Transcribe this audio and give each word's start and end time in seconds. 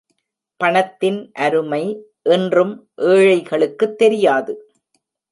பணத்தின் 0.59 1.31
அருமை 1.33 1.81
இன்றும் 2.29 2.73
ஏழை 2.95 3.41
களுக்குத் 3.41 3.97
தெரியாது. 3.97 4.53